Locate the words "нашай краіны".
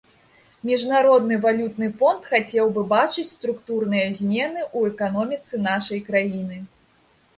5.71-6.57